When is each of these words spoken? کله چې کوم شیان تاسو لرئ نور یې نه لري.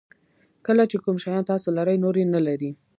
کله 0.65 0.83
چې 0.91 0.97
کوم 1.03 1.15
شیان 1.23 1.41
تاسو 1.51 1.67
لرئ 1.77 1.97
نور 2.03 2.15
یې 2.21 2.25
نه 2.35 2.41
لري. 2.47 2.71